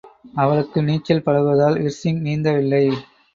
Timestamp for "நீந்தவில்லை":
2.21-2.83